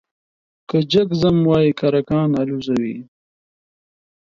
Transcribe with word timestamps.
که 0.69 0.77
جگ 0.91 1.09
ځم 1.21 1.37
وايي 1.49 1.71
کرکان 1.79 2.29
الوزوې، 2.41 2.95